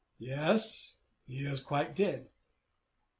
[0.17, 0.97] "Yes."
[1.29, 2.27] "Is he quite dead?"